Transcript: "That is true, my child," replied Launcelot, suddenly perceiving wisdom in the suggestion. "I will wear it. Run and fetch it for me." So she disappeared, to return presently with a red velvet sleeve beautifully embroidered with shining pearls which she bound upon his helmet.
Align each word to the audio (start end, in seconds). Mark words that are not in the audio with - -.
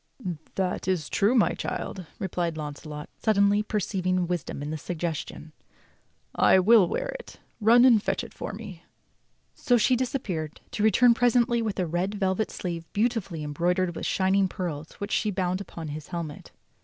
"That 0.55 0.87
is 0.87 1.09
true, 1.09 1.35
my 1.35 1.51
child," 1.51 2.07
replied 2.17 2.57
Launcelot, 2.57 3.07
suddenly 3.21 3.61
perceiving 3.61 4.25
wisdom 4.25 4.63
in 4.63 4.71
the 4.71 4.77
suggestion. 4.79 5.51
"I 6.33 6.57
will 6.57 6.87
wear 6.87 7.09
it. 7.19 7.39
Run 7.59 7.85
and 7.85 8.01
fetch 8.01 8.23
it 8.23 8.33
for 8.33 8.51
me." 8.51 8.81
So 9.53 9.77
she 9.77 9.95
disappeared, 9.95 10.59
to 10.71 10.81
return 10.81 11.13
presently 11.13 11.61
with 11.61 11.77
a 11.79 11.85
red 11.85 12.15
velvet 12.15 12.49
sleeve 12.49 12.91
beautifully 12.93 13.43
embroidered 13.43 13.95
with 13.95 14.07
shining 14.07 14.47
pearls 14.47 14.93
which 14.93 15.11
she 15.11 15.29
bound 15.29 15.61
upon 15.61 15.89
his 15.89 16.07
helmet. 16.07 16.49